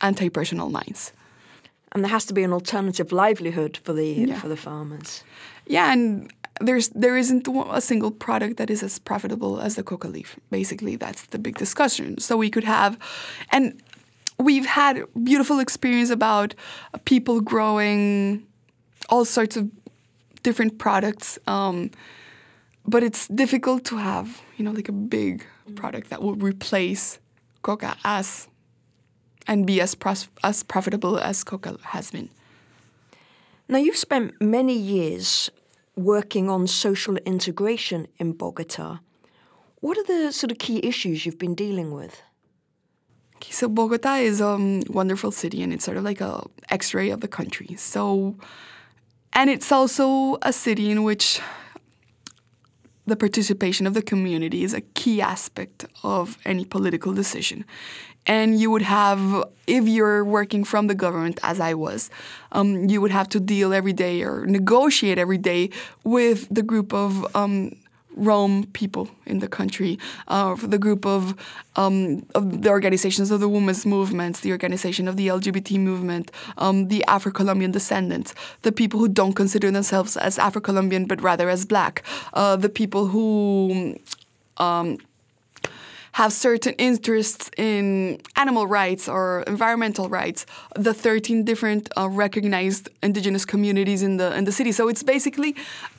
anti-personnel 0.00 0.70
mines. 0.70 1.12
And 1.92 2.04
there 2.04 2.10
has 2.10 2.24
to 2.26 2.34
be 2.34 2.44
an 2.44 2.52
alternative 2.52 3.10
livelihood 3.12 3.78
for 3.82 3.92
the 3.92 4.06
Yeah. 4.28 4.40
for 4.40 4.48
the 4.48 4.56
farmers. 4.56 5.24
Yeah, 5.66 5.92
and 5.92 6.30
there's 6.60 6.88
there 6.90 7.16
isn't 7.16 7.48
a 7.70 7.80
single 7.80 8.10
product 8.10 8.56
that 8.56 8.70
is 8.70 8.82
as 8.82 8.98
profitable 8.98 9.60
as 9.60 9.74
the 9.74 9.82
coca 9.82 10.08
leaf. 10.08 10.36
Basically, 10.50 10.96
that's 10.96 11.26
the 11.26 11.38
big 11.38 11.56
discussion. 11.58 12.18
So 12.18 12.36
we 12.36 12.50
could 12.50 12.64
have, 12.64 12.98
and 13.50 13.82
we've 14.38 14.66
had 14.66 15.02
beautiful 15.22 15.58
experience 15.58 16.10
about 16.10 16.54
people 17.04 17.40
growing 17.40 18.46
all 19.08 19.24
sorts 19.24 19.56
of 19.56 19.70
different 20.42 20.78
products. 20.78 21.38
Um, 21.46 21.90
but 22.86 23.02
it's 23.02 23.26
difficult 23.28 23.84
to 23.86 23.96
have, 23.96 24.42
you 24.56 24.64
know, 24.64 24.70
like 24.70 24.88
a 24.88 24.92
big 24.92 25.44
product 25.74 26.10
that 26.10 26.22
will 26.22 26.36
replace 26.36 27.18
coca 27.62 27.96
as 28.04 28.48
and 29.48 29.66
be 29.66 29.80
as 29.80 29.94
pros- 29.94 30.28
as 30.44 30.62
profitable 30.62 31.18
as 31.18 31.42
coca 31.44 31.76
has 31.82 32.10
been. 32.10 32.28
Now, 33.68 33.78
you've 33.78 33.96
spent 33.96 34.40
many 34.40 34.74
years 34.74 35.50
working 35.96 36.48
on 36.48 36.66
social 36.68 37.16
integration 37.18 38.06
in 38.18 38.32
Bogota. 38.32 39.00
What 39.80 39.98
are 39.98 40.04
the 40.04 40.32
sort 40.32 40.52
of 40.52 40.58
key 40.58 40.80
issues 40.84 41.26
you've 41.26 41.38
been 41.38 41.54
dealing 41.54 41.90
with? 41.90 42.22
So 43.50 43.68
Bogota 43.68 44.16
is 44.16 44.40
a 44.40 44.48
um, 44.48 44.82
wonderful 44.88 45.30
city, 45.30 45.62
and 45.62 45.72
it's 45.72 45.84
sort 45.84 45.96
of 45.96 46.04
like 46.04 46.20
a 46.20 46.44
X-ray 46.68 47.10
of 47.10 47.20
the 47.20 47.28
country. 47.28 47.74
So, 47.76 48.36
and 49.32 49.50
it's 49.50 49.70
also 49.70 50.38
a 50.42 50.52
city 50.52 50.90
in 50.90 51.02
which 51.04 51.40
the 53.06 53.16
participation 53.16 53.86
of 53.86 53.94
the 53.94 54.02
community 54.02 54.64
is 54.64 54.74
a 54.74 54.80
key 54.80 55.22
aspect 55.22 55.86
of 56.02 56.38
any 56.44 56.64
political 56.64 57.12
decision. 57.12 57.64
And 58.26 58.58
you 58.58 58.72
would 58.72 58.82
have, 58.82 59.44
if 59.68 59.86
you're 59.86 60.24
working 60.24 60.64
from 60.64 60.88
the 60.88 60.96
government, 60.96 61.38
as 61.44 61.60
I 61.60 61.74
was, 61.74 62.10
um, 62.50 62.88
you 62.88 63.00
would 63.00 63.12
have 63.12 63.28
to 63.28 63.40
deal 63.40 63.72
every 63.72 63.92
day 63.92 64.22
or 64.22 64.44
negotiate 64.46 65.18
every 65.18 65.38
day 65.38 65.70
with 66.02 66.48
the 66.50 66.62
group 66.62 66.92
of 66.92 67.24
um, 67.36 67.76
Rome 68.16 68.66
people 68.72 69.08
in 69.26 69.38
the 69.40 69.48
country, 69.48 69.98
uh, 70.28 70.54
the 70.56 70.78
group 70.78 71.06
of, 71.06 71.34
um, 71.76 72.26
of 72.34 72.62
the 72.62 72.70
organizations 72.70 73.30
of 73.30 73.40
the 73.40 73.48
women's 73.48 73.84
movements, 73.86 74.40
the 74.40 74.52
organization 74.52 75.06
of 75.06 75.16
the 75.16 75.28
LGBT 75.28 75.78
movement, 75.78 76.32
um, 76.58 76.88
the 76.88 77.04
Afro-Colombian 77.06 77.70
descendants, 77.70 78.34
the 78.62 78.72
people 78.72 78.98
who 78.98 79.08
don't 79.08 79.34
consider 79.34 79.70
themselves 79.70 80.16
as 80.16 80.38
Afro-Colombian 80.38 81.04
but 81.04 81.20
rather 81.22 81.48
as 81.50 81.66
black, 81.66 82.02
uh, 82.34 82.56
the 82.56 82.70
people 82.70 83.06
who 83.06 83.96
um, 84.56 84.98
have 86.16 86.32
certain 86.32 86.72
interests 86.78 87.50
in 87.58 88.18
animal 88.36 88.66
rights 88.66 89.06
or 89.06 89.44
environmental 89.46 90.08
rights, 90.08 90.46
the 90.74 90.94
13 90.94 91.44
different 91.44 91.90
uh, 91.94 92.08
recognized 92.08 92.88
indigenous 93.02 93.44
communities 93.44 94.02
in 94.02 94.16
the 94.16 94.34
in 94.34 94.46
the 94.46 94.52
city. 94.52 94.72
So 94.72 94.88
it's 94.88 95.02
basically 95.02 95.54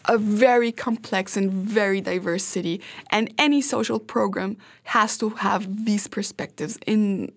a 0.06 0.18
very 0.18 0.72
complex 0.72 1.38
and 1.38 1.52
very 1.52 2.02
diverse 2.02 2.44
city, 2.44 2.82
and 3.12 3.32
any 3.38 3.62
social 3.62 4.00
program 4.00 4.58
has 4.86 5.20
to 5.20 5.30
have 5.46 5.86
these 5.86 6.08
perspectives 6.08 6.80
in 6.88 7.32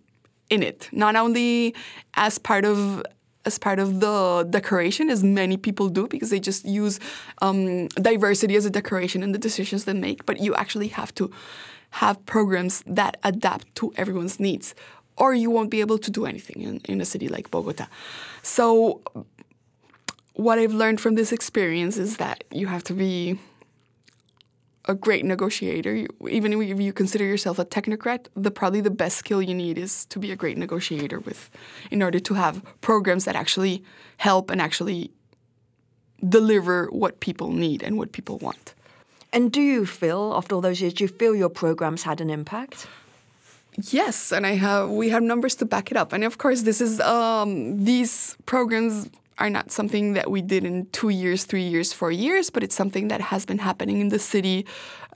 in 0.49 0.63
it, 0.63 0.89
not 0.91 1.17
only 1.17 1.75
as 2.15 2.39
part 2.39 2.65
of 2.65 3.03
as 3.45 3.59
part 3.59 3.79
of 3.79 4.01
the 4.01 4.47
decoration, 4.49 5.11
as 5.11 5.23
many 5.23 5.59
people 5.59 5.91
do, 5.91 6.07
because 6.09 6.31
they 6.31 6.41
just 6.41 6.65
use 6.65 6.99
um, 7.43 7.89
diversity 7.89 8.57
as 8.57 8.65
a 8.65 8.71
decoration 8.71 9.23
in 9.23 9.33
the 9.33 9.39
decisions 9.39 9.85
they 9.85 9.93
make. 9.93 10.25
But 10.25 10.41
you 10.41 10.55
actually 10.55 10.89
have 10.89 11.13
to 11.17 11.31
have 11.91 12.25
programs 12.27 12.83
that 12.87 13.19
adapt 13.25 13.75
to 13.77 13.93
everyone's 13.97 14.39
needs, 14.41 14.75
or 15.17 15.35
you 15.35 15.51
won't 15.51 15.71
be 15.71 15.81
able 15.81 15.99
to 15.99 16.11
do 16.11 16.27
anything 16.27 16.63
in, 16.63 16.81
in 16.85 17.01
a 17.01 17.05
city 17.05 17.29
like 17.29 17.51
Bogota. 17.51 17.87
So, 18.43 19.01
what 20.35 20.59
I've 20.59 20.73
learned 20.73 21.01
from 21.01 21.17
this 21.17 21.33
experience 21.33 21.99
is 21.99 22.17
that 22.17 22.45
you 22.51 22.67
have 22.69 22.83
to 22.85 22.95
be 22.95 23.39
a 24.87 24.95
great 24.95 25.25
negotiator. 25.25 25.95
You, 25.95 26.09
even 26.29 26.53
if 26.53 26.81
you 26.81 26.93
consider 26.93 27.25
yourself 27.25 27.59
a 27.59 27.65
technocrat, 27.65 28.27
the 28.35 28.51
probably 28.51 28.81
the 28.81 28.91
best 28.91 29.19
skill 29.19 29.43
you 29.43 29.55
need 29.55 29.77
is 29.77 30.07
to 30.07 30.19
be 30.19 30.31
a 30.31 30.37
great 30.37 30.57
negotiator 30.57 31.21
with, 31.21 31.51
in 31.91 32.03
order 32.03 32.19
to 32.21 32.35
have 32.35 32.63
programs 32.81 33.25
that 33.27 33.37
actually 33.37 33.85
help 34.17 34.51
and 34.51 34.61
actually 34.61 35.11
deliver 36.29 36.87
what 36.87 37.21
people 37.21 37.51
need 37.51 37.83
and 37.83 37.99
what 37.99 38.13
people 38.13 38.39
want. 38.39 38.75
And 39.33 39.53
do 39.53 39.61
you 39.61 39.87
feel, 39.87 40.35
after 40.37 40.55
all 40.55 40.61
those 40.61 40.81
years, 40.81 40.95
do 40.95 41.05
you 41.05 41.09
feel 41.09 41.35
your 41.35 41.49
programs 41.49 42.03
had 42.03 42.21
an 42.21 42.31
impact? 42.31 42.87
Yes, 43.91 44.33
and 44.33 44.47
I 44.47 44.57
have 44.57 44.91
we 44.91 45.11
have 45.11 45.23
numbers 45.23 45.55
to 45.57 45.65
back 45.65 45.91
it 45.91 45.97
up. 45.97 46.13
And 46.13 46.25
of 46.25 46.39
course, 46.39 46.63
this 46.63 46.81
is 46.81 47.01
um, 47.01 47.85
these 47.85 48.37
programs 48.45 49.09
are 49.41 49.51
not 49.51 49.73
something 49.73 50.13
that 50.13 50.31
we 50.31 50.43
did 50.43 50.65
in 50.65 50.87
two 50.93 51.09
years, 51.09 51.45
three 51.45 51.63
years, 51.63 51.93
four 51.93 52.13
years, 52.13 52.51
but 52.51 52.63
it's 52.63 52.75
something 52.75 53.09
that 53.09 53.21
has 53.21 53.47
been 53.47 53.59
happening 53.59 54.01
in 54.01 54.11
the 54.11 54.19
city 54.19 54.67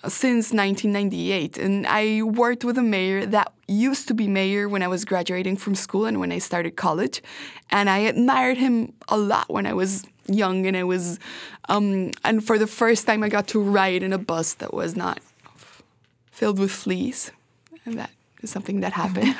uh, 0.02 0.08
since 0.08 0.52
1998. 0.52 1.58
And 1.58 1.86
I 1.86 2.22
worked 2.22 2.64
with 2.64 2.78
a 2.78 2.82
mayor 2.82 3.26
that 3.26 3.52
used 3.68 4.08
to 4.08 4.14
be 4.14 4.26
mayor 4.26 4.68
when 4.68 4.82
I 4.82 4.88
was 4.88 5.04
graduating 5.04 5.58
from 5.58 5.74
school 5.74 6.06
and 6.06 6.18
when 6.18 6.32
I 6.32 6.38
started 6.38 6.76
college, 6.76 7.22
and 7.70 7.90
I 7.90 7.98
admired 7.98 8.56
him 8.56 8.94
a 9.08 9.18
lot 9.18 9.50
when 9.50 9.66
I 9.66 9.74
was 9.74 10.04
young 10.26 10.66
and 10.66 10.76
I 10.76 10.84
was, 10.84 11.18
um, 11.68 12.12
and 12.24 12.42
for 12.42 12.58
the 12.58 12.66
first 12.66 13.06
time 13.06 13.22
I 13.22 13.28
got 13.28 13.46
to 13.48 13.60
ride 13.60 14.02
in 14.02 14.12
a 14.12 14.18
bus 14.18 14.54
that 14.54 14.72
was 14.72 14.96
not 14.96 15.20
filled 16.30 16.58
with 16.58 16.72
fleas, 16.72 17.30
and 17.84 17.98
that 17.98 18.10
something 18.46 18.80
that 18.80 18.92
happened. 18.92 19.34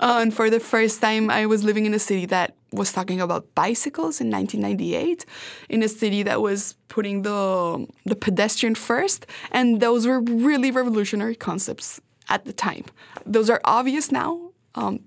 uh, 0.00 0.18
and 0.22 0.34
for 0.34 0.50
the 0.50 0.60
first 0.60 1.00
time, 1.00 1.30
I 1.30 1.46
was 1.46 1.64
living 1.64 1.86
in 1.86 1.94
a 1.94 1.98
city 1.98 2.26
that 2.26 2.54
was 2.72 2.92
talking 2.92 3.20
about 3.20 3.54
bicycles 3.54 4.20
in 4.20 4.30
1998, 4.30 5.24
in 5.68 5.82
a 5.82 5.88
city 5.88 6.22
that 6.22 6.40
was 6.40 6.74
putting 6.88 7.22
the 7.22 7.86
the 8.04 8.16
pedestrian 8.16 8.74
first, 8.74 9.26
and 9.50 9.80
those 9.80 10.06
were 10.06 10.20
really 10.20 10.70
revolutionary 10.70 11.34
concepts 11.34 12.00
at 12.28 12.44
the 12.44 12.52
time. 12.52 12.84
Those 13.24 13.48
are 13.50 13.60
obvious 13.64 14.12
now. 14.12 14.50
Um, 14.74 15.00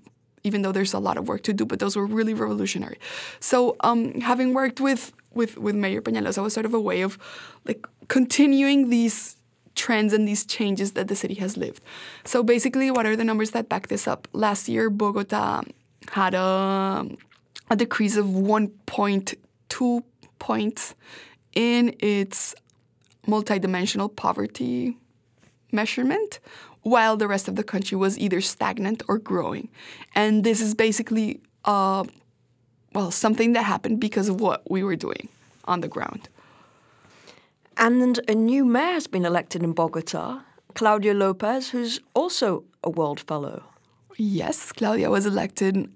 even 0.44 0.62
though 0.62 0.72
there's 0.72 0.92
a 0.92 0.98
lot 0.98 1.16
of 1.16 1.28
work 1.28 1.44
to 1.44 1.52
do, 1.52 1.64
but 1.64 1.78
those 1.78 1.94
were 1.94 2.04
really 2.04 2.34
revolutionary. 2.34 2.98
So 3.38 3.76
um, 3.80 4.20
having 4.20 4.54
worked 4.54 4.80
with 4.80 5.12
with 5.34 5.56
with 5.56 5.74
Mayor 5.74 6.02
Peñalosa 6.02 6.42
was 6.42 6.52
sort 6.52 6.66
of 6.66 6.74
a 6.74 6.80
way 6.80 7.02
of 7.02 7.18
like 7.64 7.86
continuing 8.08 8.90
these 8.90 9.36
trends 9.74 10.12
and 10.12 10.26
these 10.28 10.44
changes 10.44 10.92
that 10.92 11.08
the 11.08 11.16
city 11.16 11.34
has 11.34 11.56
lived. 11.56 11.82
So 12.24 12.42
basically, 12.42 12.90
what 12.90 13.06
are 13.06 13.16
the 13.16 13.24
numbers 13.24 13.52
that 13.52 13.68
back 13.68 13.88
this 13.88 14.06
up? 14.06 14.28
Last 14.32 14.68
year, 14.68 14.90
Bogota 14.90 15.62
had 16.10 16.34
a 16.34 17.06
a 17.70 17.76
decrease 17.76 18.16
of 18.16 18.26
1.2 18.26 20.02
points 20.38 20.94
in 21.54 21.94
its 22.00 22.54
multidimensional 23.26 24.14
poverty 24.14 24.96
measurement, 25.70 26.38
while 26.82 27.16
the 27.16 27.26
rest 27.26 27.48
of 27.48 27.56
the 27.56 27.64
country 27.64 27.96
was 27.96 28.18
either 28.18 28.40
stagnant 28.40 29.02
or 29.08 29.18
growing. 29.18 29.68
And 30.14 30.44
this 30.44 30.60
is 30.60 30.74
basically, 30.74 31.40
uh, 31.64 32.04
well, 32.92 33.10
something 33.10 33.54
that 33.54 33.62
happened 33.62 34.00
because 34.00 34.28
of 34.28 34.40
what 34.40 34.70
we 34.70 34.82
were 34.82 34.96
doing 34.96 35.28
on 35.64 35.80
the 35.80 35.88
ground. 35.88 36.28
And 37.82 38.20
a 38.28 38.34
new 38.36 38.64
mayor 38.64 38.92
has 38.92 39.08
been 39.08 39.24
elected 39.24 39.64
in 39.64 39.72
Bogota, 39.72 40.42
Claudia 40.74 41.14
Lopez, 41.14 41.70
who's 41.70 41.98
also 42.14 42.62
a 42.84 42.90
World 42.90 43.18
Fellow. 43.18 43.64
Yes, 44.16 44.70
Claudia 44.70 45.10
was 45.10 45.26
elected 45.26 45.90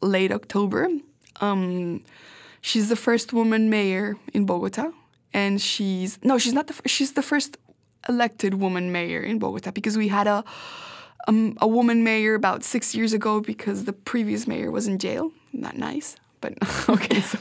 late 0.00 0.30
October. 0.30 0.88
Um, 1.40 2.04
she's 2.60 2.88
the 2.88 2.94
first 2.94 3.32
woman 3.32 3.68
mayor 3.68 4.14
in 4.32 4.46
Bogota, 4.46 4.92
and 5.34 5.60
she's 5.60 6.20
no, 6.22 6.38
she's 6.38 6.52
not 6.52 6.68
the 6.68 6.88
she's 6.88 7.14
the 7.14 7.22
first 7.22 7.56
elected 8.08 8.54
woman 8.54 8.92
mayor 8.92 9.22
in 9.22 9.40
Bogota 9.40 9.72
because 9.72 9.98
we 9.98 10.06
had 10.06 10.28
a 10.28 10.44
um, 11.26 11.58
a 11.60 11.66
woman 11.66 12.04
mayor 12.04 12.34
about 12.34 12.62
six 12.62 12.94
years 12.94 13.12
ago 13.12 13.40
because 13.40 13.86
the 13.86 13.92
previous 13.92 14.46
mayor 14.46 14.70
was 14.70 14.86
in 14.86 15.00
jail. 15.00 15.32
Not 15.52 15.76
nice, 15.76 16.14
but 16.40 16.52
okay. 16.88 17.20
So, 17.22 17.38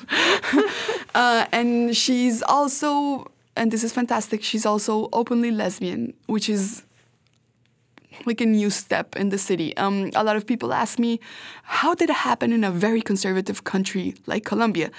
uh, 1.13 1.45
and 1.51 1.95
she's 1.95 2.41
also, 2.41 3.27
and 3.61 3.69
this 3.69 3.83
is 3.83 3.93
fantastic. 3.93 4.41
She's 4.41 4.65
also 4.65 5.07
openly 5.13 5.51
lesbian, 5.51 6.15
which 6.25 6.49
is 6.49 6.81
like 8.25 8.41
a 8.41 8.45
new 8.47 8.71
step 8.71 9.15
in 9.15 9.29
the 9.29 9.37
city. 9.37 9.77
Um, 9.77 10.09
a 10.15 10.23
lot 10.23 10.35
of 10.35 10.47
people 10.47 10.73
ask 10.73 10.97
me, 10.97 11.19
how 11.61 11.93
did 11.93 12.09
it 12.09 12.15
happen 12.15 12.53
in 12.53 12.63
a 12.63 12.71
very 12.71 13.03
conservative 13.03 13.63
country 13.63 14.15
like 14.25 14.45
Colombia? 14.45 14.89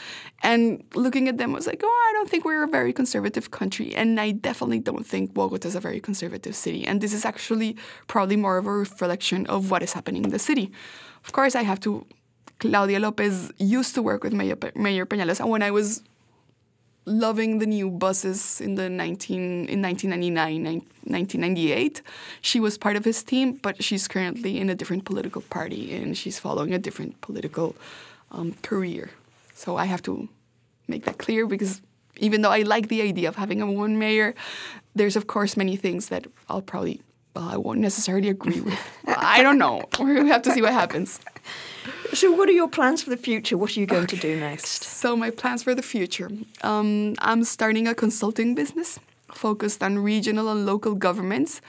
And 0.44 0.84
looking 0.94 1.26
at 1.26 1.38
them, 1.38 1.50
I 1.50 1.54
was 1.54 1.66
like, 1.66 1.80
oh, 1.82 2.06
I 2.08 2.12
don't 2.14 2.30
think 2.30 2.44
we're 2.44 2.62
a 2.62 2.68
very 2.68 2.92
conservative 2.92 3.50
country. 3.50 3.96
And 3.96 4.20
I 4.20 4.30
definitely 4.30 4.78
don't 4.78 5.04
think 5.04 5.34
Bogota 5.34 5.66
is 5.66 5.74
a 5.74 5.80
very 5.80 5.98
conservative 5.98 6.54
city. 6.54 6.86
And 6.86 7.00
this 7.00 7.12
is 7.12 7.24
actually 7.24 7.76
probably 8.06 8.36
more 8.36 8.58
of 8.58 8.66
a 8.68 8.72
reflection 8.72 9.44
of 9.46 9.72
what 9.72 9.82
is 9.82 9.92
happening 9.92 10.22
in 10.22 10.30
the 10.30 10.38
city. 10.38 10.70
Of 11.24 11.32
course, 11.32 11.56
I 11.56 11.64
have 11.64 11.80
to. 11.80 12.06
Claudia 12.60 13.00
Lopez 13.00 13.50
used 13.58 13.92
to 13.96 14.02
work 14.02 14.22
with 14.22 14.32
Mayor, 14.32 14.56
Mayor 14.76 15.04
Peñalosa. 15.04 15.40
And 15.40 15.50
when 15.50 15.62
I 15.62 15.72
was 15.72 16.00
loving 17.04 17.58
the 17.58 17.66
new 17.66 17.90
buses 17.90 18.60
in 18.60 18.76
the 18.76 18.88
19 18.88 19.68
in 19.68 19.82
1999 19.82 20.64
1998 21.04 22.02
she 22.40 22.60
was 22.60 22.78
part 22.78 22.94
of 22.94 23.04
his 23.04 23.22
team 23.24 23.54
but 23.54 23.82
she's 23.82 24.06
currently 24.06 24.60
in 24.60 24.70
a 24.70 24.74
different 24.74 25.04
political 25.04 25.42
party 25.42 25.94
and 25.94 26.16
she's 26.16 26.38
following 26.38 26.72
a 26.72 26.78
different 26.78 27.20
political 27.20 27.74
um, 28.30 28.54
career. 28.62 29.10
So 29.54 29.76
i 29.76 29.86
have 29.86 30.02
to 30.02 30.28
make 30.86 31.04
that 31.04 31.18
clear 31.18 31.46
because 31.46 31.82
even 32.18 32.42
though 32.42 32.50
i 32.50 32.62
like 32.62 32.88
the 32.88 33.02
idea 33.02 33.28
of 33.28 33.36
having 33.36 33.60
a 33.60 33.66
woman 33.66 33.98
mayor 33.98 34.34
there's 34.94 35.16
of 35.16 35.26
course 35.26 35.56
many 35.56 35.76
things 35.76 36.08
that 36.08 36.26
i'll 36.48 36.62
probably 36.62 37.00
well, 37.34 37.48
i 37.48 37.56
won't 37.56 37.80
necessarily 37.80 38.28
agree 38.28 38.60
with. 38.60 38.78
I 39.06 39.42
don't 39.42 39.58
know. 39.58 39.82
We 39.98 40.28
have 40.28 40.42
to 40.42 40.52
see 40.52 40.62
what 40.62 40.72
happens 40.72 41.18
so, 42.14 42.30
what 42.32 42.48
are 42.48 42.52
your 42.52 42.68
plans 42.68 43.02
for 43.02 43.10
the 43.10 43.16
future? 43.16 43.56
What 43.56 43.76
are 43.76 43.80
you 43.80 43.86
going 43.86 44.04
okay. 44.04 44.16
to 44.16 44.22
do 44.22 44.40
next? 44.40 44.82
So, 44.84 45.16
my 45.16 45.30
plans 45.30 45.62
for 45.62 45.74
the 45.74 45.82
future 45.82 46.30
um, 46.62 47.14
I'm 47.18 47.44
starting 47.44 47.88
a 47.88 47.94
consulting 47.94 48.54
business 48.54 48.98
focused 49.32 49.82
on 49.82 49.98
regional 49.98 50.50
and 50.50 50.66
local 50.66 50.94
governments 50.94 51.60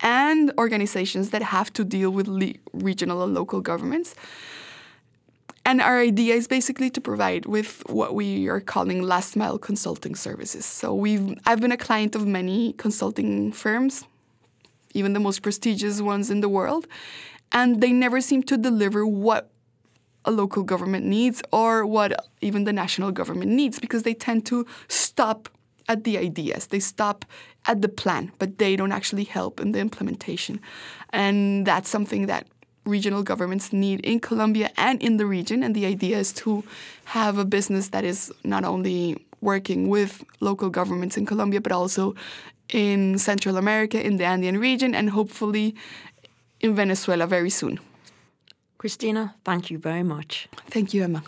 and 0.00 0.52
organizations 0.58 1.30
that 1.30 1.42
have 1.42 1.72
to 1.74 1.84
deal 1.84 2.10
with 2.10 2.28
regional 2.72 3.22
and 3.22 3.34
local 3.34 3.60
governments. 3.60 4.14
And 5.66 5.80
our 5.80 6.00
idea 6.00 6.34
is 6.34 6.48
basically 6.48 6.90
to 6.90 7.00
provide 7.00 7.46
with 7.46 7.82
what 7.88 8.14
we 8.14 8.48
are 8.48 8.60
calling 8.60 9.02
last 9.02 9.36
mile 9.36 9.58
consulting 9.58 10.14
services. 10.14 10.64
So 10.64 10.94
we've 10.94 11.38
I've 11.44 11.60
been 11.60 11.72
a 11.72 11.76
client 11.76 12.14
of 12.14 12.26
many 12.26 12.72
consulting 12.72 13.52
firms, 13.52 14.04
even 14.94 15.12
the 15.12 15.20
most 15.20 15.42
prestigious 15.42 16.00
ones 16.00 16.30
in 16.30 16.40
the 16.40 16.48
world, 16.48 16.86
and 17.52 17.80
they 17.82 17.92
never 17.92 18.20
seem 18.20 18.42
to 18.44 18.56
deliver 18.56 19.06
what 19.06 19.50
a 20.24 20.30
local 20.30 20.62
government 20.62 21.06
needs 21.06 21.42
or 21.52 21.86
what 21.86 22.28
even 22.40 22.64
the 22.64 22.72
national 22.72 23.12
government 23.12 23.50
needs 23.50 23.78
because 23.78 24.02
they 24.02 24.14
tend 24.14 24.46
to 24.46 24.66
stop 24.88 25.48
at 25.88 26.04
the 26.04 26.18
ideas. 26.18 26.68
They 26.68 26.80
stop 26.80 27.24
at 27.66 27.82
the 27.82 27.88
plan, 27.88 28.32
but 28.38 28.58
they 28.58 28.76
don't 28.76 28.92
actually 28.92 29.24
help 29.24 29.60
in 29.60 29.72
the 29.72 29.80
implementation. 29.80 30.60
And 31.10 31.66
that's 31.66 31.88
something 31.88 32.26
that 32.26 32.46
regional 32.86 33.22
governments 33.22 33.72
need 33.72 34.00
in 34.00 34.20
Colombia 34.20 34.70
and 34.76 35.02
in 35.02 35.16
the 35.16 35.26
region. 35.26 35.62
And 35.62 35.74
the 35.74 35.86
idea 35.86 36.18
is 36.18 36.32
to 36.34 36.64
have 37.06 37.38
a 37.38 37.44
business 37.44 37.88
that 37.88 38.04
is 38.04 38.32
not 38.44 38.64
only 38.64 39.16
working 39.40 39.88
with 39.88 40.24
local 40.40 40.70
governments 40.70 41.16
in 41.16 41.26
Colombia, 41.26 41.60
but 41.60 41.72
also 41.72 42.14
in 42.72 43.18
Central 43.18 43.56
America, 43.56 44.04
in 44.04 44.16
the 44.16 44.24
Andean 44.24 44.58
region, 44.58 44.94
and 44.94 45.10
hopefully 45.10 45.74
in 46.60 46.74
Venezuela 46.74 47.26
very 47.26 47.50
soon. 47.50 47.80
Cristina, 48.80 49.34
thank 49.44 49.70
you 49.70 49.76
very 49.78 50.02
much. 50.02 50.48
Thank 50.70 50.94
you, 50.94 51.04
Emma. 51.04 51.22